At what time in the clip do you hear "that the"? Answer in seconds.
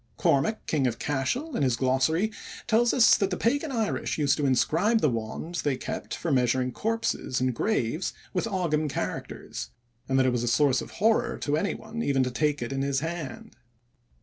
3.17-3.37